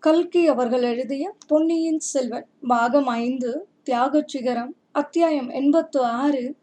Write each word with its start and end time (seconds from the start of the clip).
கல்கி 0.00 0.46
அவர்கள் 0.46 0.82
எழுதிய 0.82 1.34
பொன்னியின் 1.46 1.98
செல்வன் 1.98 2.46
பாகம் 2.68 3.06
ஐந்து 3.06 3.66
தியாகச் 3.90 4.28
சிகரம் 4.28 4.76
அத்தியாயம் 4.92 5.48
எண்பத்து 5.48 6.00
ஆறு 6.00 6.54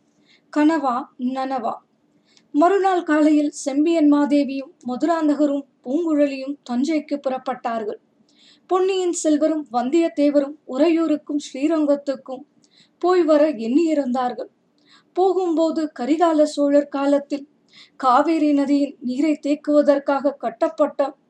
கனவா 0.58 0.94
நனவா. 1.20 1.74
மறுநாள் 2.52 3.04
காலையில் 3.04 3.50
செம்பியன் 3.50 4.14
மாதேவியும் 4.14 4.72
மதுராந்தகரும் 4.88 5.66
பூங்குழலியும் 5.84 6.56
தஞ்சைக்கு 6.70 7.18
புறப்பட்டார்கள். 7.18 8.00
பொன்னியின் 8.68 9.16
செல்வரும் 9.24 9.66
வந்தியத்தேவரும் 9.74 10.56
உறையூருக்கும் 10.68 11.44
ஸ்ரீரங்கத்துக்கும் 11.48 12.46
போய் 13.00 13.24
வர 13.24 13.50
எண்ணியிருந்தார்கள். 13.50 14.52
போகும்போது 15.14 15.92
கரிகால 16.00 16.44
சோழர் 16.44 16.88
காலத்தில் 16.88 17.48
காவேரி 17.96 18.54
நதியின் 18.54 18.96
நீரை 19.00 19.40
தேக்குவதற்காக 19.42 20.36
கட்டப்பட்ட 20.38 21.22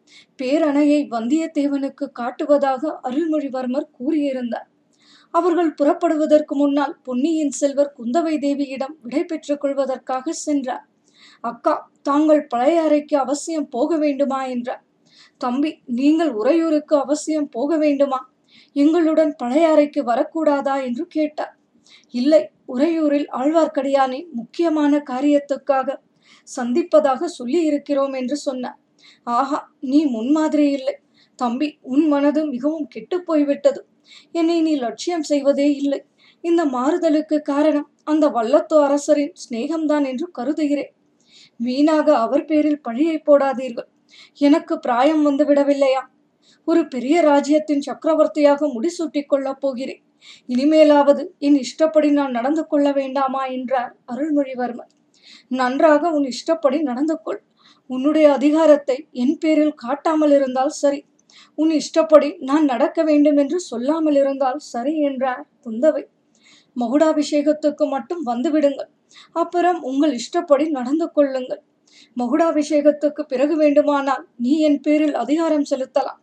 பேரணையை 0.42 1.08
வந்தியத்தேவனுக்கு 1.10 2.12
காட்டுவதாக 2.20 3.00
அருள்மொழிவர்மர் 3.04 3.90
கூறியிருந்தார். 4.00 4.68
அவர்கள் 5.32 5.74
புறப்படுவதற்கு 5.74 6.56
முன்னால் 6.56 6.98
பொன்னியின் 7.04 7.50
செல்வர் 7.50 7.94
குந்தவை 7.98 8.36
தேவியிடம் 8.38 8.96
விடை 9.02 9.24
பெற்றுக் 9.24 9.62
கொள்வதற்காக 9.62 10.32
சென்றார். 10.32 10.88
அக்கா 11.42 11.92
தாங்கள் 12.02 12.48
பழைய 12.48 12.82
அறைக்கு 12.82 13.18
அவசியம் 13.18 13.70
போக 13.70 13.98
வேண்டுமா? 13.98 14.46
என்றார். 14.46 14.84
தம்பி 15.38 15.80
நீங்கள் 15.86 16.32
உறையூருக்கு 16.32 16.98
அவசியம் 16.98 17.50
போக 17.50 17.78
வேண்டுமா? 17.78 18.32
எங்களுடன் 18.74 19.36
பழைய 19.36 19.70
அறைக்கு 19.70 20.04
வரக்கூடாதா? 20.04 20.84
என்று 20.84 21.08
கேட்டார். 21.08 21.58
இல்லை 22.14 22.50
உறையூரில் 22.68 23.28
ஆழ்வார்க்கடியானை 23.32 24.30
முக்கியமான 24.32 25.04
காரியத்துக்காக 25.10 25.96
சந்திப்பதாக 26.56 27.24
சொல்லி 27.24 27.62
இருக்கிறோம் 27.64 28.14
என்று 28.14 28.36
சொன்னார். 28.38 28.80
ஆஹா 29.24 29.60
நீ 29.80 30.06
முன்மாதிரி 30.06 30.72
இல்லை. 30.72 30.96
தம்பி 31.36 31.78
உன் 31.82 32.08
மனது 32.08 32.46
மிகவும் 32.46 32.88
கெட்டு 32.88 33.24
போய்விட்டது. 33.24 33.86
என்னை 34.32 34.62
நீ 34.62 34.76
லட்சியம் 34.76 35.24
செய்வதே 35.24 35.76
இல்லை. 35.76 36.04
இந்த 36.42 36.66
மாறுதலுக்கு 36.66 37.42
காரணம் 37.42 37.90
அந்த 38.04 38.26
வல்லத்தோ 38.30 38.78
அரசரின் 38.84 39.34
சிநேகம்தான் 39.44 40.06
என்று 40.06 40.32
கருதுகிறேன். 40.32 40.94
வீணாக 41.58 42.18
அவர் 42.18 42.46
பேரில் 42.46 42.82
பழியை 42.82 43.22
போடாதீர்கள். 43.26 43.90
எனக்கு 44.38 44.80
பிராயம் 44.80 45.24
வந்து 45.24 45.44
விடவில்லையா? 45.46 46.02
ஒரு 46.68 46.88
பெரிய 46.88 47.22
ராஜ்யத்தின் 47.22 47.82
சக்கரவர்த்தியாக 47.82 48.68
முடிசூட்டிக் 48.68 49.26
கொள்ளப் 49.26 49.62
போகிறேன். 49.62 50.02
இனிமேலாவது 50.48 51.24
என் 51.38 51.56
இஷ்டப்படி 51.56 52.12
நான் 52.12 52.32
நடந்து 52.32 52.68
கொள்ள 52.68 52.92
வேண்டாமா? 52.92 53.46
என்றார் 53.46 53.96
அருள்மொழிவர்மர் 54.12 54.92
நன்றாக 55.48 56.10
உன் 56.10 56.24
இஷ்டப்படி 56.24 56.82
நடந்து 56.82 57.22
கொள். 57.22 57.42
உன்னுடைய 57.90 58.28
அதிகாரத்தை 58.34 58.98
என் 59.24 59.36
பேரில் 59.38 59.76
காட்டாமல் 59.76 60.34
இருந்தால் 60.38 60.74
சரி. 60.82 61.00
உன் 61.58 61.72
இஷ்டப்படி 61.80 62.30
நான் 62.42 62.66
நடக்க 62.66 63.00
வேண்டும் 63.04 63.38
என்று 63.38 63.58
சொல்லாமல் 63.62 64.18
இருந்தால் 64.22 64.60
சரி 64.72 64.94
என்றார் 65.02 65.44
குந்தவை 65.66 66.04
மகுடாபிஷேகத்துக்கு 66.76 67.86
மட்டும் 67.88 68.24
வந்துவிடுங்கள். 68.28 68.90
அப்புறம் 69.36 69.80
உங்கள் 69.82 70.14
இஷ்டப்படி 70.14 70.66
நடந்து 70.70 71.08
கொள்ளுங்கள். 71.12 71.62
மகுடாபிஷேகத்துக்கு 72.18 73.22
பிறகு 73.24 73.56
வேண்டுமானால் 73.56 74.24
நீ 74.36 74.54
என் 74.60 74.80
பேரில் 74.82 75.16
அதிகாரம் 75.16 75.70
செலுத்தலாம். 75.72 76.20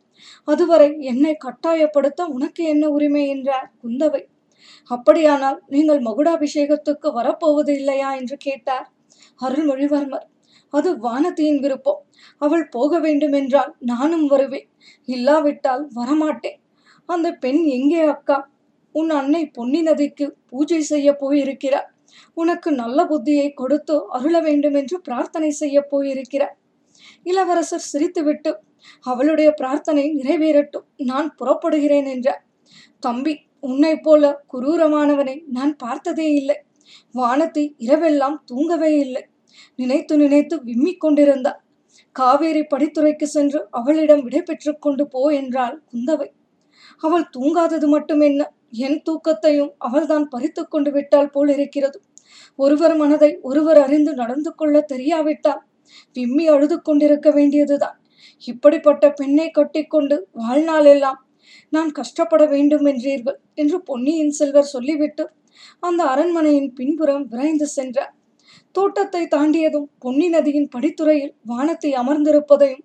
அதுவரை 0.48 0.88
என்னை 1.02 1.34
கட்டாயப்படுத்த 1.46 2.26
உனக்கு 2.28 2.62
என்ன 2.64 2.84
உரிமை 2.88 3.24
என்றார் 3.28 3.68
குந்தவை 3.82 4.22
அப்படியானால் 4.90 5.58
நீங்கள் 5.66 6.00
மகுடாபிஷேகத்துக்கு 6.00 7.08
வரப்போவது 7.12 7.72
இல்லையா 7.74 8.10
என்று 8.14 8.36
கேட்டார் 8.46 8.86
அருள்மொழிவர்மர். 9.40 10.26
அது 10.70 10.90
வானதியின் 10.96 11.58
விருப்பம். 11.58 12.00
அவள் 12.38 12.68
போக 12.68 12.98
வேண்டும் 12.98 13.32
என்றால் 13.32 13.76
நானும் 13.78 14.26
வருவேன். 14.26 14.68
இல்லாவிட்டால் 15.08 15.84
வரமாட்டேன். 15.94 16.58
அந்த 17.08 17.32
பெண் 17.32 17.62
எங்கே 17.68 18.02
அக்கா? 18.04 18.38
உன் 18.94 19.10
அன்னை 19.10 19.42
பொன்னி 19.46 19.80
நதிக்கு 19.82 20.26
பூஜை 20.46 20.80
செய்ய 20.82 21.08
போயிருக்கிறார். 21.14 21.88
உனக்கு 22.34 22.70
நல்ல 22.72 22.98
புத்தியை 23.04 23.48
கொடுத்து 23.52 23.96
அருள 24.08 24.40
வேண்டும் 24.40 24.74
என்று 24.74 25.00
பிரார்த்தனை 25.00 25.50
செய்ய 25.50 25.82
போயிருக்கிறார். 25.82 26.54
இளவரசர் 27.22 27.88
சிரித்துவிட்டு 27.92 28.50
அவளுடைய 29.00 29.50
பிரார்த்தனை 29.50 30.04
நிறைவேறட்டும். 30.14 30.86
நான் 30.96 31.28
புறப்படுகிறேன் 31.38 32.06
என்றார். 32.06 32.42
தம்பி 33.00 33.34
உன்னை 33.60 33.94
போல 33.96 34.44
குரூரமானவனை 34.52 35.36
நான் 35.46 35.76
பார்த்ததே 35.76 36.28
இல்லை. 36.32 36.56
வானத்தை 37.14 37.64
இரவெல்லாம் 37.78 38.38
தூங்கவே 38.44 38.92
இல்லை. 38.98 39.22
நினைத்து 39.74 40.16
நினைத்து 40.16 40.56
விம்மிக் 40.64 40.98
கொண்டிருந்தாள் 40.98 41.60
காவேரி 42.12 42.60
படித்துறைக்கு 42.60 43.22
சென்று 43.22 43.66
அவளிடம் 43.70 44.22
விடை 44.22 44.42
கொண்டு 44.78 45.08
போ 45.08 45.30
என்றாள் 45.30 45.82
குந்தவை. 45.92 46.28
அவள் 46.98 47.26
தூங்காதது 47.38 47.86
மட்டும் 47.88 48.20
என்ன? 48.20 48.52
என் 48.70 49.02
தூக்கத்தையும் 49.02 49.72
அவள்தான் 49.78 50.28
பறித்து 50.28 50.68
கொண்டு 50.68 50.90
விட்டால் 50.90 51.30
போல் 51.30 51.48
இருக்கிறது. 51.48 52.00
ஒருவர் 52.56 52.96
மனதை 52.96 53.38
ஒருவர் 53.42 53.76
அறிந்து 53.76 54.14
நடந்து 54.14 54.54
கொள்ள 54.54 54.84
தெரியாவிட்டால் 54.92 55.62
விம்மி 56.12 56.48
அழுது 56.48 56.82
கொண்டிருக்க 56.82 57.30
வேண்டியதுதான். 57.30 58.00
இப்படிப்பட்ட 58.38 59.10
பெண்ணை 59.10 59.50
கட்டிக்கொண்டு 59.50 60.28
வாழ்நாள் 60.30 60.84
எல்லாம் 60.84 61.26
நான் 61.68 61.90
கஷ்டப்பட 61.92 62.46
வேண்டும் 62.46 62.84
என்றீர்கள் 62.84 63.38
என்று 63.54 63.82
பொன்னியின் 63.82 64.30
செல்வர் 64.30 64.62
சொல்லிவிட்டு 64.62 65.30
அந்த 65.80 66.04
அரண்மனையின் 66.04 66.72
பின்புறம் 66.72 67.26
விரைந்து 67.28 67.66
சென்றார். 67.66 68.14
தோட்டத்தை 68.74 69.22
தாண்டியதும் 69.26 69.88
பொன்னி 69.98 70.28
நதியின் 70.28 70.68
படித்துறையில் 70.74 71.34
வானத்தை 71.42 71.90
அமர்ந்திருப்பதையும் 71.92 72.84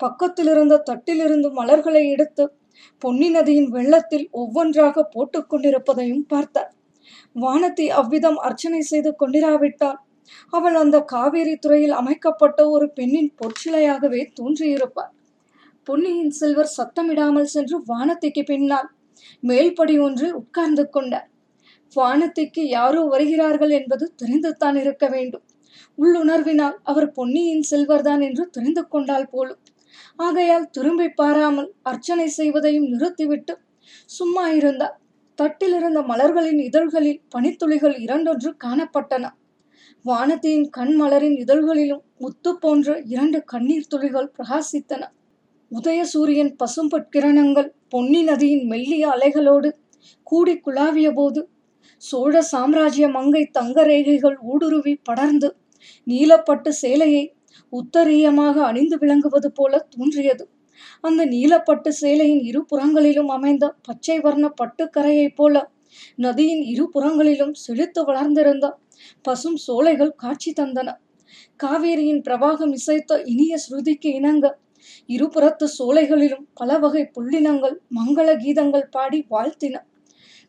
பக்கத்திலிருந்த 0.00 0.82
தட்டிலிருந்து 0.86 1.48
மலர்களை 1.52 2.02
எடுத்து 2.08 2.44
பொன்னி 3.02 3.28
நதியின் 3.28 3.68
வெள்ளத்தில் 3.68 4.26
ஒவ்வொன்றாக 4.32 5.04
போட்டுக்கொண்டிருப்பதையும் 5.14 6.24
பார்த்தார். 6.26 6.70
வானத்தை 7.36 7.86
அவ்விதம் 7.90 8.38
அர்ச்சனை 8.38 8.80
செய்து 8.82 9.10
கொண்டிராவிட்டால் 9.12 9.98
அவள் 10.52 10.74
அந்த 10.74 10.96
காவேரி 11.04 11.54
துறையில் 11.56 11.98
அமைக்கப்பட்ட 12.00 12.60
ஒரு 12.70 12.86
பெண்ணின் 12.92 13.30
பொற்சிலையாகவே 13.40 14.22
தோன்றியிருப்பார் 14.38 15.12
பொன்னியின் 15.86 16.30
செல்வர் 16.30 16.74
சத்தமிடாமல் 16.76 17.52
சென்று 17.54 17.76
வானத்திக்கு 17.88 18.42
பின்னால் 18.44 18.88
மேல்படி 19.42 19.94
ஒன்றில் 20.00 20.34
உட்கார்ந்து 20.34 20.84
கொண்டார். 20.88 21.28
வானத்திற்கு 21.94 22.62
யாரோ 22.68 23.00
வருகிறார்கள் 23.04 23.70
என்பது 23.70 24.04
தெரிந்துத்தான் 24.22 24.76
இருக்க 24.76 25.08
வேண்டும். 25.08 25.44
உள்ளுணர்வினால் 25.98 26.76
அவர் 26.82 27.08
பொன்னியின் 27.12 27.64
செல்வர்தான் 27.70 28.22
என்று 28.22 28.44
தெரிந்து 28.50 28.88
கொண்டால் 28.88 29.28
போலும். 29.28 29.60
ஆகையால் 30.16 30.70
திரும்பி 30.70 31.08
பாராமல் 31.08 31.68
அர்ச்சனை 31.82 32.26
செய்வதையும் 32.36 32.88
நிறுத்திவிட்டு 32.88 33.54
சும்மா 34.06 34.48
இருந்தார். 34.50 34.96
தட்டிலிருந்த 35.38 36.00
மலர்களின் 36.02 36.58
இதழ்களில் 36.58 37.20
பனித்துளிகள் 37.34 37.96
இரண்டொன்று 38.00 38.50
காணப்பட்டன. 38.64 39.24
வானத்தின் 40.04 40.64
கண் 40.70 40.94
மலரின் 41.00 41.36
இதழ்களிலும் 41.36 42.02
முத்து 42.18 42.50
போன்ற 42.58 43.00
இரண்டு 43.04 43.38
கண்ணீர் 43.44 43.88
துளிகள் 43.88 44.32
பிரகாசித்தன. 44.38 45.02
உதய 45.70 46.00
சூரியன் 46.02 46.52
பசும்பட்கிரணங்கள் 46.62 47.68
பொன்னி 47.88 48.20
நதியின் 48.22 48.64
மெல்லிய 48.66 49.04
அலைகளோடு 49.08 49.70
கூடி 50.22 50.54
குழாவிய 50.56 51.08
போது 51.12 51.40
சோழ 51.98 52.42
சாம்ராஜ்ய 52.42 53.08
மங்கை 53.08 53.44
தங்க 53.46 53.84
ரேகைகள் 53.84 54.36
ஊடுருவி 54.42 54.94
படர்ந்து 55.02 55.56
நீலப்பட்டு 56.06 56.68
சேலையை 56.68 57.34
உத்தரீயமாக 57.72 58.56
அணிந்து 58.62 58.96
விளங்குவது 58.98 59.52
போல 59.52 59.78
தோன்றியது. 59.78 60.48
அந்த 61.00 61.26
நீலப்பட்டு 61.26 61.90
சேலையின் 62.00 62.42
இரு 62.42 62.64
புறங்களிலும் 62.64 63.28
அமைந்த 63.28 63.76
பச்சை 63.82 64.18
வர்ண 64.18 64.52
பட்டுக்கரையைப் 64.60 65.36
போல 65.36 65.72
நதியின் 66.16 66.62
இரு 66.62 66.88
புறங்களிலும் 66.90 67.54
செழித்து 67.54 68.04
வளர்ந்திருந்த 68.04 68.78
பசும் 69.22 69.56
சோலைகள் 69.56 70.12
காட்சி 70.16 70.52
தந்தன. 70.52 70.88
காவேரியின் 71.56 72.22
பிரவாகம் 72.22 72.72
இசைத்த 72.72 73.22
இனிய 73.24 73.56
ஸ்ருதிக்கு 73.56 74.10
இணங்க 74.14 74.58
இருபுறத்து 75.08 75.66
சோலைகளிலும் 75.78 76.46
பல 76.54 76.78
வகை 76.78 77.10
புள்ளினங்கள் 77.18 77.76
மங்கள 77.94 78.36
கீதங்கள் 78.36 78.90
பாடி 78.90 79.26
வாழ்த்தின. 79.30 79.76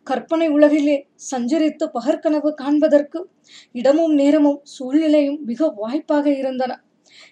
கற்பனை 0.03 0.47
உலகிலே 0.47 1.07
சஞ்சரித்து 1.31 1.85
பகற்கனவு 1.93 2.53
காண்பதற்கு 2.53 3.29
இடமும் 3.71 4.13
நேரமும் 4.13 4.59
சூழ்நிலையும் 4.63 5.39
மிக 5.45 5.69
வாய்ப்பாக 5.75 6.37
இருந்தன. 6.37 6.83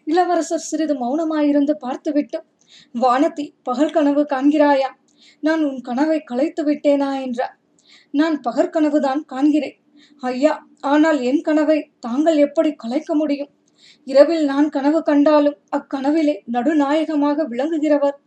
இளவரசர் 0.06 0.68
சிறிது 0.70 0.96
மௌனமாயிருந்து 0.96 1.72
பார்த்துவிட்டு 1.72 2.40
வானதி 3.02 3.46
பகல் 3.64 3.92
கனவு 3.92 4.22
காண்கிறாயா? 4.24 4.90
நான் 5.40 5.64
உன் 5.64 5.82
கனவை 5.82 6.20
கலைத்து 6.20 6.64
விட்டேனா? 6.64 7.22
என்றார். 7.22 7.60
நான் 8.12 8.42
பகற்கனவுதான் 8.50 9.22
காண்கிறேன். 9.34 9.78
ஐயா 10.20 10.68
ஆனால் 10.82 11.22
என் 11.22 11.42
கனவை 11.42 11.92
தாங்கள் 12.00 12.38
எப்படி 12.38 12.74
கலைக்க 12.74 13.16
முடியும்? 13.16 13.50
இரவில் 14.04 14.46
நான் 14.46 14.70
கனவு 14.70 15.04
கண்டாலும் 15.04 15.58
அக்கனவிலே 15.76 16.36
நடுநாயகமாக 16.52 17.48
விளங்குகிறவர் 17.50 18.18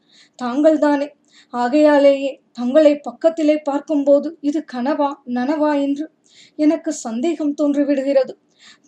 தாங்கள்தானே. 0.43 1.09
ஆகையாலேயே 1.53 2.31
தங்களை 2.53 2.93
பக்கத்திலே 2.99 3.57
பார்க்கும்போது 3.59 4.29
இது 4.41 4.65
கனவா 4.73 5.11
நனவா 5.35 5.73
என்று 5.81 6.07
எனக்கு 6.57 6.93
சந்தேகம் 6.93 7.55
தோன்றிவிடுகிறது. 7.61 8.33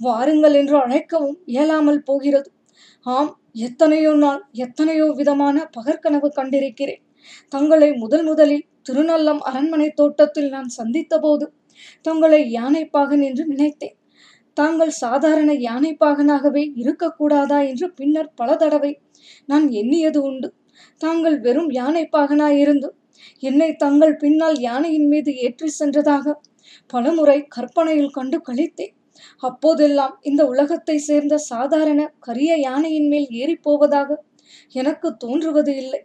வாருங்கள் 0.01 0.55
என்று 0.55 0.77
அழைக்கவும் 0.83 1.39
இயலாமல் 1.47 2.03
போகிறது. 2.03 2.49
ஆம் 3.07 3.33
எத்தனையோ 3.53 4.13
நாள் 4.15 4.41
எத்தனையோ 4.53 5.07
விதமான 5.13 5.57
பகற்கனவு 5.77 6.29
கண்டிருக்கிறேன். 6.37 7.03
தங்களை 7.49 7.91
முதல் 7.93 8.23
முதலில் 8.23 8.65
திருநல்லம் 8.83 9.39
அரண்மனை 9.39 9.89
தோட்டத்தில் 9.91 10.49
நான் 10.49 10.71
சந்தித்தபோது 10.79 11.45
தங்களை 12.03 12.41
யானைப்பாகன் 12.55 13.23
என்று 13.23 13.45
நினைத்தேன். 13.47 13.97
தாங்கள் 14.57 14.93
சாதாரண 14.95 15.51
யானைப்பாகனாகவே 15.69 16.65
இருக்கக்கூடாதா 16.83 17.59
என்று 17.67 17.87
பின்னர் 17.93 18.31
பல 18.35 18.51
தடவை 18.57 18.93
நான் 19.47 19.67
எண்ணியது 19.71 20.21
உண்டு. 20.23 20.49
தாங்கள் 20.99 21.39
வெறும் 21.39 21.71
யானை 21.71 22.05
பாகனாயிருந்தும் 22.17 22.97
என்னை 23.43 23.71
தங்கள் 23.77 24.15
பின்னால் 24.17 24.59
யானையின் 24.61 25.09
மீது 25.09 25.31
ஏற்றி 25.45 25.69
சென்றதாக 25.81 26.35
பலமுறை 26.93 27.39
கற்பனையில் 27.49 28.15
கண்டு 28.17 28.39
கழித்தேன் 28.49 28.95
அப்போதெல்லாம் 29.43 30.15
இந்த 30.23 30.43
உலகத்தை 30.47 30.97
சேர்ந்த 30.99 31.35
சாதாரண 31.51 32.01
கரிய 32.19 32.53
யானையின் 32.59 33.09
மேல் 33.09 33.29
ஏறி 33.41 33.57
போவதாக 33.57 34.11
எனக்கு 34.75 35.09
தோன்றுவது 35.17 35.73
இல்லை. 35.83 36.01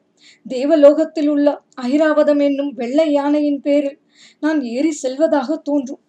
தேவலோகத்தில் 0.45 1.29
உள்ள 1.29 1.47
ஐராவதம் 1.89 2.41
என்னும் 2.47 2.71
வெள்ளை 2.73 3.07
யானையின் 3.11 3.61
பேரில் 3.61 3.97
நான் 4.43 4.59
ஏறி 4.75 4.91
செல்வதாக 5.03 5.57
தோன்றும். 5.67 6.01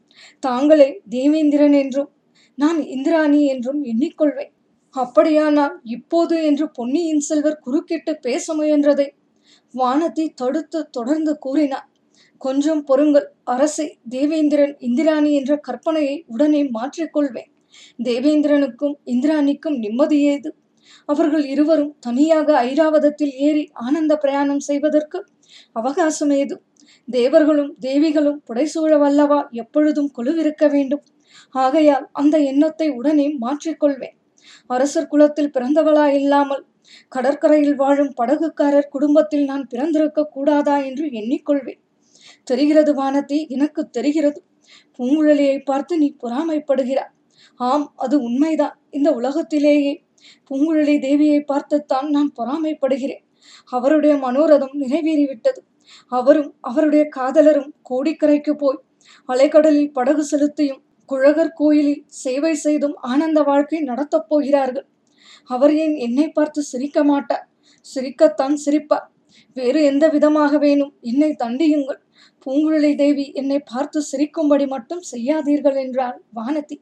தாங்களே 0.42 0.88
தேவேந்திரன் 1.08 1.76
என்றும் 1.82 2.10
நான் 2.58 2.80
இந்திராணி 2.86 3.40
என்றும் 3.46 3.80
எண்ணிக்கொள்வேன். 3.84 4.52
அப்படியானால் 4.96 5.74
இப்போது 5.84 6.36
என்று 6.44 6.66
பொன்னியின் 6.70 7.20
செல்வர் 7.20 7.62
குறுக்கிட்டு 7.64 8.12
பேச 8.22 8.54
முயன்றதை 8.54 9.06
வானதி 9.74 10.24
தடுத்து 10.34 10.90
தொடர்ந்து 10.90 11.38
கூறினார். 11.38 11.88
கொஞ்சம் 12.40 12.82
பொறுங்கள் 12.84 13.26
அரசை 13.44 13.86
தேவேந்திரன் 14.08 14.74
இந்திராணி 14.78 15.30
என்ற 15.34 15.60
கற்பனையை 15.68 16.16
உடனே 16.26 16.62
மாற்றிக்கொள்வேன் 16.68 17.50
தேவேந்திரனுக்கும் 18.02 18.94
இந்திராணிக்கும் 19.04 19.76
நிம்மதியேது 19.82 20.50
அவர்கள் 21.08 21.44
இருவரும் 21.44 21.92
தனியாக 22.00 22.48
ஐராவதத்தில் 22.64 23.34
ஏறி 23.38 23.64
ஆனந்த 23.72 24.12
பிரயாணம் 24.16 24.60
செய்வதற்கு 24.60 25.18
அவகாசம் 25.72 26.30
ஏது? 26.30 26.56
தேவர்களும் 27.08 27.72
தேவிகளும் 27.80 28.40
புடைசூழ 28.48 28.92
வல்லவா 28.98 29.40
எப்பொழுதும் 29.52 30.10
குழுவிருக்க 30.10 30.64
வேண்டும். 30.68 31.04
ஆகையால் 31.54 32.06
அந்த 32.12 32.36
எண்ணத்தை 32.38 32.88
உடனே 32.90 33.26
மாற்றிக்கொள்வேன் 33.40 34.16
அரசர் 34.66 35.06
குலத்தில் 35.06 35.50
பிறந்தவளா 35.50 36.06
இல்லாமல் 36.12 36.64
கடற்கரையில் 37.08 37.74
வாழும் 37.74 38.12
படகுக்காரர் 38.20 38.88
குடும்பத்தில் 38.88 39.44
நான் 39.44 39.66
பிறந்திருக்க 39.66 40.26
கூடாதா 40.26 40.76
என்று 40.78 41.06
எண்ணிக்கொள்வேன். 41.06 41.80
தெரிகிறது 42.44 42.94
வானதி 42.94 43.48
எனக்கு 43.48 43.90
தெரிகிறது. 43.90 44.42
பூங்குழலியை 44.98 45.58
பார்த்து 45.64 45.98
நீ 45.98 46.16
பொறாமைப்படுகிறாய். 46.22 47.12
ஆம் 47.56 47.92
அது 47.96 48.22
உண்மைதான். 48.22 48.76
இந்த 48.90 49.12
உலகத்திலேயே 49.12 50.04
பூங்குழலி 50.50 50.96
தேவியை 50.98 51.40
பார்த்துத்தான் 51.40 52.08
நான் 52.10 52.32
பொறாமைப்படுகிறேன். 52.38 53.24
அவருடைய 53.64 54.14
மனோரதம் 54.16 54.74
நிறைவேறிவிட்டது. 54.80 55.60
அவரும் 56.08 56.54
அவருடைய 56.60 57.08
காதலரும் 57.16 57.72
கோடிக்கரைக்கு 57.90 58.52
போய் 58.52 58.80
அலைக்கடலில் 59.28 59.92
படகு 59.92 60.24
செலுத்தியும் 60.30 60.82
குழகர் 61.10 61.52
கோயிலில் 61.52 62.02
சேவை 62.22 62.54
செய்தும் 62.54 62.96
ஆனந்த 63.10 63.40
வாழ்க்கை 63.42 63.80
நடத்தப் 63.80 64.28
போகிறார்கள். 64.28 64.86
அவர் 65.44 65.72
ஏன் 65.74 65.94
என்னை 65.96 66.26
பார்த்து 66.28 66.60
சிரிக்க 66.62 67.04
மாட்டார்? 67.04 67.44
சிரிக்கத்தான் 67.86 68.56
சிரிப்பார். 68.64 69.06
வேறு 69.56 69.80
எந்த 69.84 70.04
விதமாக 70.08 70.52
வேணும்? 70.58 70.92
என்னை 71.00 71.30
தண்டியுங்கள். 71.44 72.00
பூங்குழலி 72.44 72.92
தேவி 72.94 73.32
என்னை 73.34 73.58
பார்த்து 73.72 73.98
சிரிக்கும்படி 74.12 74.66
மட்டும் 74.66 75.02
செய்யாதீர்கள் 75.12 75.78
என்றாள் 75.84 76.18
வானதி. 76.34 76.76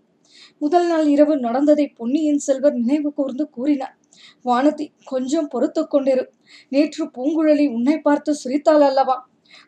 முதல் 0.59 0.87
நாள் 0.87 1.07
இரவு 1.07 1.35
நடந்ததை 1.39 1.87
பொன்னியின் 1.89 2.39
செல்வர் 2.39 2.75
நினைவு 2.75 3.11
கூர்ந்து 3.13 3.45
கூறினார். 3.51 3.97
வானதி 4.45 4.87
கொஞ்சம் 5.05 5.49
பொறுத்து 5.49 5.83
கொண்டிரு. 5.85 6.25
நேற்று 6.69 7.05
பூங்குழலி 7.17 7.67
உன்னை 7.69 7.97
பார்த்து 7.99 8.35
சிரித்தாள் 8.35 8.81
அல்லவா? 8.81 9.17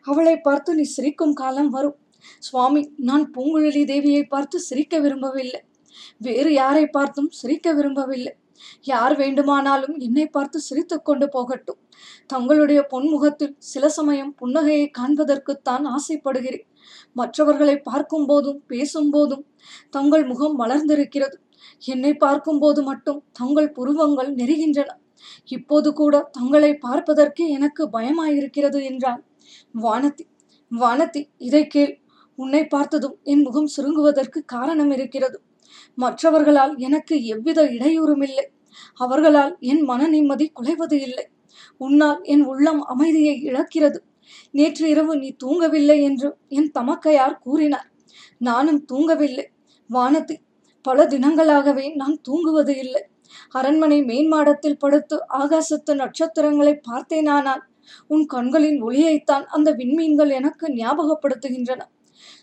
அவளை 0.01 0.35
பார்த்து 0.37 0.75
நீ 0.75 0.85
சிரிக்கும் 0.95 1.33
காலம் 1.33 1.69
வரும். 1.69 1.97
சுவாமி 2.39 2.81
நான் 2.97 3.25
பூங்குழலி 3.35 3.83
தேவியை 3.85 4.23
பார்த்து 4.23 4.59
சிரிக்க 4.59 4.99
விரும்பவில்லை. 4.99 5.61
வேறு 6.17 6.53
யாரை 6.53 6.85
பார்த்தும் 6.87 7.29
சிரிக்க 7.29 7.73
விரும்பவில்லை. 7.73 8.33
யார் 8.81 9.13
வேண்டுமானாலும் 9.17 9.95
என்னை 9.99 10.25
பார்த்து 10.25 10.57
சிரித்து 10.59 10.97
கொண்டு 11.01 11.27
போகட்டும். 11.29 11.79
தங்களுடைய 12.27 12.87
பொன்முகத்தில் 12.91 13.53
சில 13.57 13.85
சமயம் 13.89 14.33
புன்னகையை 14.41 14.87
காண்பதற்குத்தான் 14.99 15.85
ஆசைப்படுகிறேன். 15.85 16.67
மற்றவர்களை 17.13 17.75
பார்க்கும் 17.77 18.25
போதும் 18.25 18.59
பேசும் 18.67 19.09
போதும் 19.09 19.43
தங்கள் 19.89 20.25
முகம் 20.25 20.55
வளர்ந்திருக்கிறது. 20.59 21.37
என்னை 21.83 22.13
பார்க்கும் 22.13 22.59
போது 22.59 22.81
மட்டும் 22.83 23.19
தங்கள் 23.31 23.71
புருவங்கள் 23.71 24.31
நெருகின்றன. 24.33 24.89
இப்போது 25.45 25.89
கூட 25.93 26.15
தங்களை 26.31 26.71
பார்ப்பதற்கே 26.87 27.45
எனக்கு 27.49 27.83
பயமாயிருக்கிறது 27.93 28.79
என்றான். 28.83 29.21
வானதி 29.81 30.25
வானதி 30.71 31.21
இதை 31.37 31.67
கேள். 31.67 31.93
உன்னை 32.35 32.67
பார்த்ததும் 32.67 33.19
என் 33.23 33.41
முகம் 33.41 33.69
சுருங்குவதற்கு 33.77 34.39
காரணம் 34.45 34.91
இருக்கிறது. 34.91 35.41
மற்றவர்களால் 35.95 36.77
எனக்கு 36.77 37.25
எவ்வித 37.25 37.63
இடையூறும் 37.63 38.23
இல்லை. 38.23 38.49
அவர்களால் 38.93 39.57
என் 39.59 39.81
மன 39.81 40.07
நிம்மதி 40.07 40.51
குலைவது 40.51 41.01
இல்லை. 41.01 41.27
உன்னால் 41.77 42.19
என் 42.23 42.45
உள்ளம் 42.45 42.81
அமைதியை 42.81 43.41
இழக்கிறது. 43.43 43.97
நேற்று 44.51 44.89
இரவு 44.89 45.17
நீ 45.17 45.35
தூங்கவில்லை 45.45 46.01
என்று 46.01 46.35
என் 46.47 46.71
தமக்கையார் 46.79 47.39
கூறினார். 47.39 47.91
நானும் 48.37 48.85
தூங்கவில்லை. 48.91 49.45
வானதி 49.93 50.35
பல 50.81 51.05
தினங்களாகவே 51.05 51.95
நான் 51.95 52.21
தூங்குவது 52.21 52.77
இல்லை. 52.77 53.05
அரண்மனை 53.49 54.01
மேன்மாடத்தில் 54.01 54.79
படுத்து 54.79 55.19
ஆகாசத்து 55.33 55.93
நட்சத்திரங்களை 55.93 56.79
பார்த்தேனானால் 56.91 57.61
உன் 58.07 58.25
கண்களின் 58.25 58.83
ஒளியைத்தான் 58.83 59.43
அந்த 59.45 59.73
விண்மீன்கள் 59.73 60.29
எனக்கு 60.29 60.67
ஞாபகப்படுத்துகின்றன. 60.67 61.81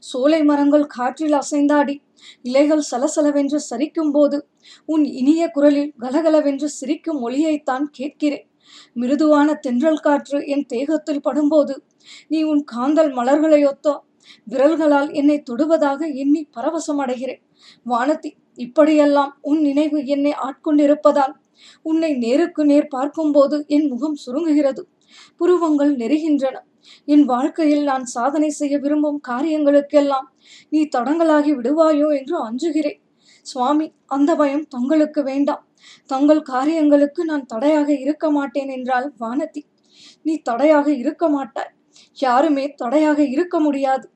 சோலை 0.03 0.41
மரங்கள் 0.45 0.87
காற்றில் 0.87 1.33
அசைந்தாடி 1.33 1.95
இலைகள் 2.43 2.85
சலசலவென்று 2.91 3.59
சரிக்கும் 3.71 4.11
போது 4.11 4.39
உன் 4.85 5.05
இனிய 5.05 5.43
குரலில் 5.51 5.93
கலகலவென்று 5.99 6.69
சிரிக்கும் 6.69 7.21
ஒளியைத்தான் 7.29 7.87
கேட்கிறேன். 7.91 8.47
மிருதுவான 8.93 9.55
தென்றல் 9.55 10.01
காற்று 10.01 10.47
என் 10.47 10.67
தேகத்தில் 10.67 11.25
படும்போது 11.25 11.75
நீ 12.29 12.43
உன் 12.43 12.65
காந்தல் 12.73 13.13
மலர்களையொத்தோ 13.15 13.95
விரல்களால் 14.47 15.11
என்னை 15.13 15.43
தொடுவதாக 15.51 16.01
எண்ணி 16.15 16.43
பரவசம் 16.57 17.01
அடைகிறேன் 17.05 17.43
வானதி 17.87 18.31
இப்படியெல்லாம் 18.59 19.33
உன் 19.41 19.61
நினைவு 19.61 19.99
என்னை 20.07 20.33
ஆட்கொண்டிருப்பதால் 20.47 21.35
உன்னை 21.83 22.11
நேருக்கு 22.17 22.65
நேர் 22.65 22.89
பார்க்கும்போது 22.89 23.65
என் 23.67 23.87
முகம் 23.89 24.19
சுருங்குகிறது. 24.27 24.83
புருவங்கள் 25.37 25.93
நெருகின்றன. 25.97 26.57
என் 27.05 27.25
வாழ்க்கையில் 27.25 27.85
நான் 27.85 28.05
சாதனை 28.05 28.51
செய்ய 28.51 28.75
விரும்பும் 28.79 29.21
காரியங்களுக்கெல்லாம் 29.29 30.29
நீ 30.69 30.81
தடங்களாகி 30.97 31.53
விடுவாயோ 31.59 32.09
என்று 32.19 32.37
அஞ்சுகிறேன். 32.47 33.01
சுவாமி 33.47 33.87
அந்த 34.07 34.31
பயம் 34.35 34.67
தங்களுக்கு 34.69 35.23
வேண்டாம். 35.23 35.63
தங்கள் 36.07 36.43
காரியங்களுக்கு 36.43 37.25
நான் 37.25 37.47
தடையாக 37.47 37.89
இருக்க 37.95 38.31
மாட்டேன் 38.31 38.69
என்றால் 38.69 39.09
வானதி. 39.21 39.63
நீ 40.23 40.35
தடையாக 40.39 40.89
இருக்க 40.93 41.29
மாட்டாய். 41.29 41.73
யாருமே 42.19 42.65
தடையாக 42.75 43.21
இருக்க 43.25 43.61
முடியாது. 43.61 44.07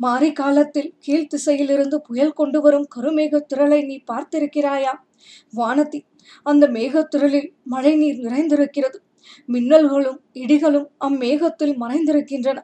மாறி 0.00 0.32
காலத்தில் 0.32 0.90
கீழ் 0.98 1.30
திசையிலிருந்து 1.34 1.96
புயல் 1.98 2.32
கொண்டு 2.32 2.58
வரும் 2.60 2.86
கருமேக 2.96 3.40
திரளை 3.54 3.80
நீ 3.84 3.96
பார்த்திருக்கிறாயா? 4.12 4.92
வானதி 5.56 6.00
அந்த 6.42 6.64
மேகத்திரளில் 6.66 7.48
மழை 7.64 7.92
நீர் 7.96 8.18
நிறைந்திருக்கிறது. 8.18 8.98
மின்னல்களும் 9.48 10.18
இடிகளும் 10.34 10.88
அம்மேகத்தில் 11.04 11.74
மறைந்திருக்கின்றன. 11.80 12.58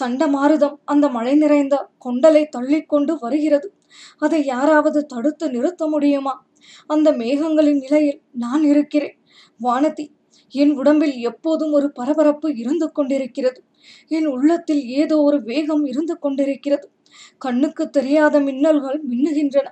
சண்டமாருதம் 0.00 0.76
அந்த 0.84 1.08
மழை 1.08 1.34
நிறைந்த 1.34 1.88
கொண்டலை 2.04 2.48
தள்ளிக்கொண்டு 2.56 3.16
வருகிறது. 3.20 3.72
அதை 4.18 4.44
யாராவது 4.44 5.06
தடுத்து 5.06 5.50
நிறுத்த 5.50 5.88
முடியுமா? 5.88 6.46
அந்த 6.86 7.12
மேகங்களின் 7.12 7.80
நிலையில் 7.80 8.20
நான் 8.30 8.64
இருக்கிறேன். 8.64 9.16
வானதி 9.62 10.06
என் 10.54 10.72
உடம்பில் 10.76 11.16
எப்போதும் 11.16 11.72
ஒரு 11.72 11.92
பரபரப்பு 11.92 12.56
இருந்து 12.56 12.92
கொண்டிருக்கிறது. 12.92 13.62
என் 14.08 14.26
உள்ளத்தில் 14.26 14.84
ஏதோ 14.84 15.22
ஒரு 15.22 15.42
வேகம் 15.42 15.84
இருந்து 15.84 16.18
கொண்டிருக்கிறது. 16.18 16.90
கண்ணுக்கு 17.38 17.90
தெரியாத 17.90 18.40
மின்னல்கள் 18.40 18.98
மின்னுகின்றன. 19.10 19.66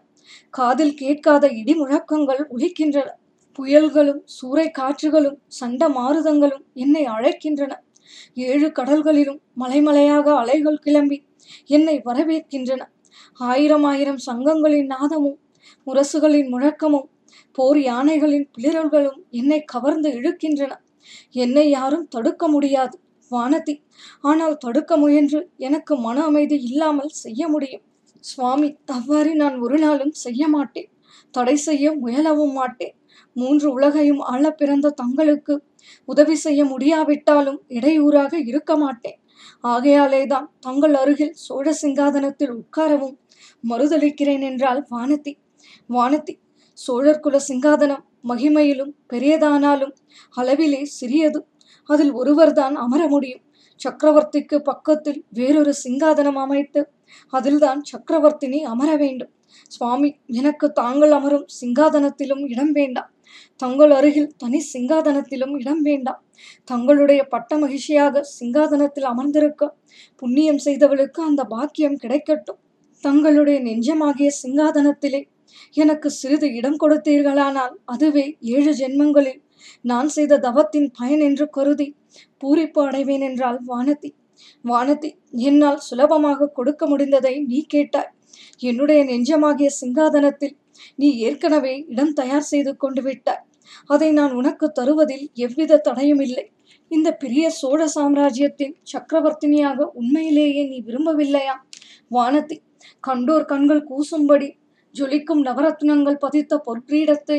காதில் 0.50 0.94
கேட்காத 0.94 1.48
இடி 1.48 1.74
முழக்கங்கள் 1.74 2.42
ஒழிக்கின்றன 2.50 3.08
புயல்களும் 3.58 4.20
சூறை 4.36 4.66
காற்றுகளும் 4.70 5.38
சண்ட 5.58 5.88
மாருதங்களும் 5.88 6.64
என்னை 6.74 7.04
அழைக்கின்றன. 7.06 7.72
ஏழு 8.48 8.68
கடல்களிலும் 8.72 9.40
மலைமலையாக 9.60 10.26
அலைகள் 10.36 10.78
கிளம்பி 10.78 11.18
என்னை 11.70 11.96
வரவேற்கின்றன. 12.04 12.82
ஆயிரம் 13.40 13.84
ஆயிரம் 13.84 14.20
சங்கங்களின் 14.26 14.86
நாதமும் 14.86 15.38
முரசுகளின் 15.86 16.48
முழக்கமும் 16.48 17.08
போர் 17.58 17.80
யானைகளின் 17.82 18.46
பிளிரல்களும் 18.54 19.20
என்னை 19.30 19.60
கவர்ந்து 19.64 20.08
இழுக்கின்றன. 20.10 20.72
என்னை 21.36 21.66
யாரும் 21.70 22.08
தடுக்க 22.08 22.48
முடியாது 22.48 22.96
வானதி. 23.30 23.74
ஆனால் 24.20 24.56
தடுக்க 24.56 24.92
முயன்று 24.96 25.40
எனக்கு 25.58 25.94
மன 25.96 26.18
அமைதி 26.24 26.56
இல்லாமல் 26.62 27.12
செய்ய 27.24 27.48
முடியும். 27.48 27.84
சுவாமி 28.24 28.68
அவ்வாறு 28.86 29.32
நான் 29.34 29.56
ஒரு 29.58 29.78
நாளும் 29.78 30.14
செய்ய 30.24 30.42
மாட்டேன். 30.48 30.88
தடை 31.34 31.56
செய்ய 31.56 31.92
முயலவும் 32.02 32.52
மாட்டேன். 32.52 32.94
மூன்று 33.38 33.68
உலகையும் 33.72 34.22
ஆள 34.32 34.44
பிறந்த 34.50 34.94
தங்களுக்கு 35.00 35.54
உதவி 36.04 36.36
செய்ய 36.36 36.60
முடியாவிட்டாலும் 36.64 37.60
இடையூறாக 37.68 38.32
இருக்க 38.50 38.72
மாட்டேன். 38.76 39.18
ஆகையாலேதான் 39.62 40.46
தங்கள் 40.60 40.94
அருகில் 40.94 41.34
சோழ 41.46 41.66
சிங்காதனத்தில் 41.82 42.54
உட்காரவும் 42.54 43.16
மறுதளிக்கிறேன் 43.68 44.44
என்றாள் 44.50 44.80
வானதி. 44.90 45.32
வானதி 45.88 46.34
சோழர் 46.78 47.20
குல 47.20 47.36
சிங்காதனம் 47.48 48.04
மகிமையிலும் 48.28 48.92
பெரியதானாலும் 49.12 49.94
அளவிலே 50.36 50.82
சிறியது. 50.98 51.40
அதில் 51.88 52.12
ஒருவர்தான் 52.12 52.74
அமர 52.76 53.02
முடியும். 53.08 53.44
சக்கரவர்த்திக்கு 53.80 54.56
பக்கத்தில் 54.60 55.20
வேறொரு 55.30 55.72
சிங்காதனம் 55.84 56.40
அமைத்து 56.44 56.80
அதில்தான் 57.32 57.80
சக்கரவர்த்தினி 57.90 58.60
அமர 58.64 58.90
வேண்டும். 58.96 59.32
சுவாமி 59.68 60.10
எனக்கு 60.40 60.66
தாங்கள் 60.72 61.14
அமரும் 61.18 61.46
சிங்காதனத்திலும் 61.60 62.44
இடம் 62.46 62.72
வேண்டாம் 62.72 63.10
தங்கள் 63.60 63.90
அருகில் 63.90 64.30
தனி 64.36 64.60
சிங்காதனத்திலும் 64.72 65.54
இடம் 65.56 65.82
வேண்டாம் 65.82 66.20
தங்களுடைய 66.64 67.20
பட்ட 67.24 67.58
மகிழ்ச்சியாக 67.58 68.22
சிங்காதனத்தில் 68.38 69.08
அமர்ந்திருக்க 69.12 69.72
புண்ணியம் 70.22 70.62
செய்தவளுக்கு 70.66 71.20
அந்த 71.22 71.42
பாக்கியம் 71.44 71.98
கிடைக்கட்டும். 72.02 72.60
தங்களுடைய 73.04 73.58
நெஞ்சமாகிய 73.60 74.28
சிங்காதனத்திலே 74.42 75.20
எனக்கு 75.74 76.08
சிறிது 76.10 76.48
இடம் 76.54 76.78
கொடுத்தீர்களானால் 76.78 77.74
அதுவே 77.84 78.24
ஏழு 78.54 78.72
ஜென்மங்களில் 78.80 79.40
நான் 79.84 80.08
செய்த 80.08 80.38
தவத்தின் 80.38 80.88
பயன் 80.98 81.22
என்று 81.28 81.46
கருதி 81.50 81.88
பூரிப்பு 82.42 82.80
அடைவேன் 82.88 83.24
என்றால் 83.28 83.58
வானதி. 83.70 84.10
வானதி 84.64 85.10
என்னால் 85.48 85.80
சுலபமாக 85.88 86.50
கொடுக்க 86.58 86.82
முடிந்ததை 86.86 87.34
நீ 87.46 87.60
கேட்டாய். 87.66 88.10
என்னுடைய 88.58 89.00
நெஞ்சமாகிய 89.04 89.68
சிங்காதனத்தில் 89.80 90.54
நீ 90.94 91.08
ஏற்கனவே 91.18 91.74
இடம் 91.88 92.12
தயார் 92.12 92.48
செய்து 92.52 92.76
கொண்டு 92.76 93.02
விட்டாய். 93.02 93.42
அதை 93.86 94.08
நான் 94.12 94.32
உனக்கு 94.32 94.66
தருவதில் 94.72 95.24
எவ்வித 95.46 95.78
தடையும் 95.78 96.20
இல்லை. 96.20 96.44
இந்த 96.90 97.08
பெரிய 97.12 97.50
சோழ 97.50 97.80
சாம்ராஜ்யத்தின் 97.86 98.74
சக்கரவர்த்தினியாக 98.92 99.88
உண்மையிலேயே 99.94 100.62
நீ 100.68 100.78
விரும்பவில்லையா? 100.86 101.56
வானத்தி 102.10 102.56
கண்டோர் 103.06 103.44
கண்கள் 103.44 103.82
கூசும்படி 103.90 104.48
ஜொலிக்கும் 104.94 105.42
நவரத்னங்கள் 105.48 106.22
பதித்த 106.24 106.62
பொற்கிரீடத்தை 106.66 107.38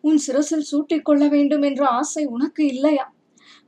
உன் 0.00 0.18
சிரசில் 0.18 0.68
சூட்டிக் 0.70 1.04
கொள்ள 1.04 1.22
வேண்டும் 1.28 1.62
என்ற 1.62 1.82
ஆசை 2.00 2.24
உனக்கு 2.24 2.62
இல்லையா? 2.66 3.06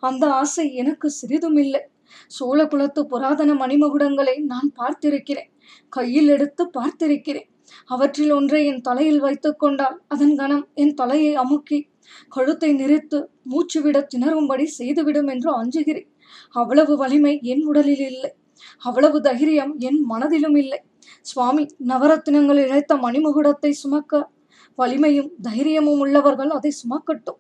அந்த 0.03 0.25
ஆசை 0.33 0.67
எனக்கு 0.75 1.11
சிறிதும் 1.11 1.57
இல்லை. 1.57 1.83
சோழ 2.29 2.59
குலத்து 2.67 3.07
புராதன 3.07 3.51
மணிமகுடங்களை 3.55 4.37
நான் 4.53 4.69
பார்த்திருக்கிறேன். 4.81 5.52
கையில் 5.89 6.29
எடுத்து 6.29 6.63
பார்த்திருக்கிறேன். 6.77 7.49
அவற்றில் 7.87 8.33
ஒன்றை 8.33 8.61
என் 8.67 8.85
தலையில் 8.89 9.21
வைத்துக் 9.21 9.59
கொண்டால் 9.59 9.97
அதன் 10.09 10.37
கணம் 10.37 10.65
என் 10.75 10.95
தலையை 10.95 11.33
அமுக்கி 11.35 11.79
கழுத்தை 12.29 12.71
நிறுத்து 12.81 13.19
மூச்சுவிட 13.51 13.99
திணறும்படி 14.15 14.65
செய்துவிடும் 14.79 15.29
என்று 15.35 15.51
அஞ்சுகிறேன். 15.61 16.09
அவ்வளவு 16.55 16.95
வலிமை 16.97 17.35
என் 17.53 17.63
உடலில் 17.71 18.05
இல்லை. 18.11 18.31
அவ்வளவு 18.79 19.19
தைரியம் 19.21 19.73
என் 19.89 20.01
மனதிலும் 20.11 20.57
இல்லை. 20.63 20.81
சுவாமி 21.23 21.65
நவரத்தினங்கள் 21.89 22.61
இழைத்த 22.67 22.93
மணிமுகுடத்தை 22.97 23.71
சுமக்க 23.83 24.23
வலிமையும் 24.79 25.31
தைரியமும் 25.43 26.01
உள்ளவர்கள் 26.05 26.53
அதை 26.59 26.73
சுமக்கட்டும். 26.83 27.39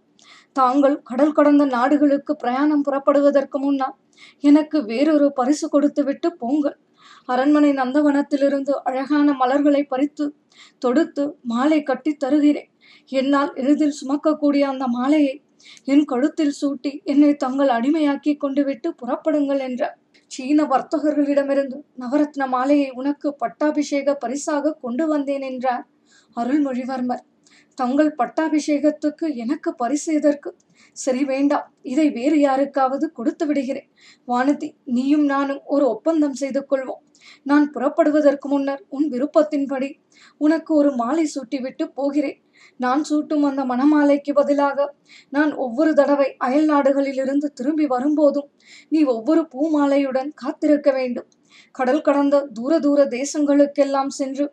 தாங்கள் 0.56 0.96
கடல் 1.10 1.36
கடந்த 1.36 1.64
நாடுகளுக்கு 1.76 2.32
பிரயாணம் 2.36 2.82
புறப்படுவதற்கு 2.82 3.58
முன்னால் 3.58 3.96
எனக்கு 4.40 4.78
வேறொரு 4.90 5.28
பரிசு 5.32 5.66
கொடுத்துவிட்டு 5.68 6.28
போங்கள். 6.36 6.76
அரண்மனை 7.28 7.70
நந்தவனத்திலிருந்து 7.72 8.72
அழகான 8.82 9.32
மலர்களை 9.32 9.82
பறித்து 9.84 10.24
தொடுத்து 10.78 11.24
மாலை 11.42 11.82
கட்டி 11.82 12.12
தருகிறேன். 12.14 12.70
என்னால் 13.10 13.50
எளிதில் 13.54 13.98
சுமக்கக்கூடிய 14.00 14.60
அந்த 14.60 14.86
மாலையை 14.86 15.34
என் 15.84 16.04
கழுத்தில் 16.04 16.56
சூட்டி 16.60 16.92
என்னை 17.04 17.32
தங்கள் 17.34 17.68
அடிமையாக்கி 17.68 18.36
கொண்டு 18.36 18.64
விட்டு 18.64 18.88
புறப்படுங்கள் 18.94 19.58
என்றார் 19.58 19.96
சீன 20.30 20.64
வர்த்தகர்களிடமிருந்து 20.64 21.78
நவரத்ன 21.98 22.46
மாலையை 22.46 22.90
உனக்கு 22.90 23.28
பட்டாபிஷேக 23.32 24.14
பரிசாக 24.14 24.74
கொண்டு 24.80 25.06
வந்தேன் 25.06 25.40
என்றார் 25.40 25.84
அருள்மொழிவர்மர் 26.36 27.22
தங்கள் 27.78 28.10
பட்டாபிஷேகத்துக்கு 28.18 29.26
எனக்கு 29.34 29.74
பரிசு 29.74 30.14
எதற்கு? 30.14 30.50
சரி 30.92 31.24
வேண்டாம். 31.24 31.66
இதை 31.82 32.10
வேறு 32.10 32.40
யாருக்காவது 32.40 33.12
கொடுத்து 33.12 33.46
விடுகிறேன். 33.46 33.88
வானதி 34.28 34.68
நீயும் 34.84 35.24
நானும் 35.24 35.62
ஒரு 35.64 35.84
ஒப்பந்தம் 35.86 36.32
செய்து 36.32 36.66
கொள்வோம். 36.70 37.02
நான் 37.42 37.66
புறப்படுவதற்கு 37.70 38.48
முன்னர் 38.48 38.82
உன் 38.88 39.06
விருப்பத்தின்படி 39.14 39.90
உனக்கு 40.40 40.72
ஒரு 40.74 40.90
மாலை 40.92 41.24
சூட்டிவிட்டு 41.34 41.84
போகிறேன். 41.94 42.38
நான் 42.76 43.02
சூட்டும் 43.08 43.44
அந்த 43.48 43.62
மணமாலைக்கு 43.64 44.32
பதிலாக 44.32 44.86
நான் 45.28 45.52
ஒவ்வொரு 45.64 45.92
தடவை 45.94 46.28
அயல் 46.38 46.68
நாடுகளிலிருந்து 46.70 47.48
திரும்பி 47.54 47.86
வரும்போதும் 47.86 48.48
நீ 48.88 49.00
ஒவ்வொரு 49.14 49.42
பூமாலையுடன் 49.54 50.30
காத்திருக்க 50.34 50.90
வேண்டும். 50.92 51.28
கடல் 51.74 52.04
கடந்த 52.06 52.36
தூர 52.56 52.72
தூர 52.78 53.00
தேசங்களுக்கெல்லாம் 53.14 54.12
சென்று 54.18 54.44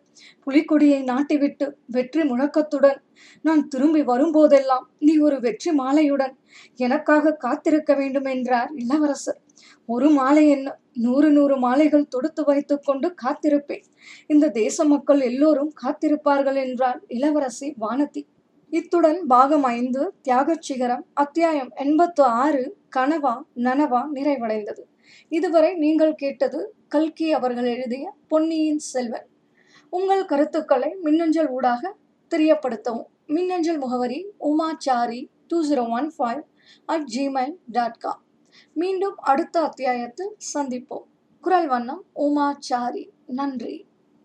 புலிக்கொடியை 0.46 1.00
நாட்டிவிட்டு 1.02 1.66
வெற்றி 1.96 2.22
முழக்கத்துடன் 2.22 3.00
நான் 3.44 3.62
திரும்பி 3.68 4.02
வரும்போதெல்லாம் 4.02 4.86
நீ 5.06 5.14
ஒரு 5.18 5.36
வெற்றி 5.46 5.70
மாலையுடன் 5.80 6.34
எனக்காக 6.78 7.34
காத்திருக்க 7.44 7.94
வேண்டும் 7.94 8.28
என்றார் 8.34 8.70
இளவரசர். 8.82 9.40
ஒரு 9.88 10.08
மாலை 10.10 10.44
என்ன 10.48 10.68
நூறு 10.96 11.30
நூறு 11.30 11.56
மாலைகள் 11.56 12.08
தொடுத்து 12.08 12.44
வைத்துக் 12.44 12.84
கொண்டு 12.84 13.14
காத்திருப்பேன். 13.22 13.84
இந்த 14.26 14.50
தேச 14.50 14.84
மக்கள் 14.84 15.20
எல்லோரும் 15.20 15.72
காத்திருப்பார்கள் 15.82 16.54
என்றார் 16.54 17.00
இளவரசி 17.08 17.74
வானதி. 17.80 18.22
இத்துடன் 18.72 19.26
பாகம் 19.26 19.62
ஐந்து 19.62 20.14
தியாகச் 20.28 20.62
சிகரம் 20.62 21.04
அத்தியாயம் 21.14 21.70
எண்பத்து 21.74 22.22
ஆறு 22.22 22.76
கனவா 22.96 23.34
நனவா 23.54 24.02
நிறைவடைந்தது. 24.14 24.82
இதுவரை 25.28 25.74
நீங்கள் 25.74 26.14
கேட்டது 26.14 26.74
கல்கி 26.88 27.32
அவர்கள் 27.32 27.64
எழுதிய 27.64 28.14
பொன்னியின் 28.28 28.78
செல்வன். 28.78 29.26
உங்கள் 29.90 30.24
கருத்துக்களை 30.24 30.96
மின்னஞ்சல் 31.02 31.48
ஊடாக 31.48 31.96
தெரியப்படுத்தவும். 32.32 33.08
மின்னஞ்சல் 33.26 33.78
முகவரி 33.78 34.26
Umachari 34.40 35.28
two 35.46 35.58
zero 35.66 35.88
one 35.88 36.12
five 36.18 36.42
at 36.86 37.06
Gmail 37.16 37.54
dot 37.66 37.98
com 37.98 38.20
மீண்டும் 38.74 39.16
அடுத்த 39.16 39.60
அத்தியாயத்தில் 39.60 40.36
சந்திப்போம். 40.54 41.02
குரல் 41.40 41.66
வண்ணம் 41.66 42.04
உமாச்சாரி. 42.14 43.08
நன்றி. 43.26 43.86